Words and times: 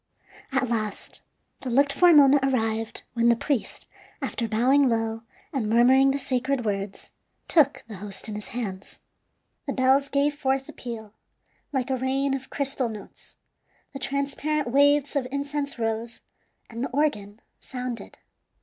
At 0.51 0.67
last 0.67 1.21
the 1.59 1.69
looked 1.69 1.93
for 1.93 2.11
moment 2.11 2.43
arrived, 2.43 3.03
when 3.13 3.29
the 3.29 3.35
priest, 3.35 3.87
after 4.19 4.47
bowing 4.47 4.89
low 4.89 5.21
and 5.53 5.69
murmuring 5.69 6.09
the 6.09 6.17
sacred 6.17 6.65
words, 6.65 7.11
took 7.47 7.83
the 7.87 7.97
host 7.97 8.27
in 8.27 8.33
his 8.33 8.47
hands. 8.47 8.97
The 9.67 9.73
bells 9.73 10.09
gave 10.09 10.33
forth 10.33 10.67
a 10.67 10.73
peal, 10.73 11.13
like 11.71 11.91
a 11.91 11.97
rain 11.97 12.33
of 12.33 12.49
crystal 12.49 12.89
notes; 12.89 13.35
the 13.93 13.99
transparent 13.99 14.71
waves 14.71 15.15
of 15.15 15.27
incense 15.31 15.77
rose, 15.77 16.21
and 16.67 16.83
the 16.83 16.89
organ 16.89 17.39
sounded. 17.59 18.17